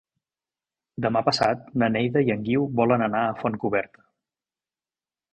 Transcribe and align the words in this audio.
Demà 1.05 1.21
passat 1.25 1.67
na 1.83 1.89
Neida 1.95 2.23
i 2.27 2.33
en 2.35 2.41
Guiu 2.47 2.63
volen 2.79 3.03
anar 3.09 3.21
a 3.27 3.35
Fontcoberta. 3.43 4.03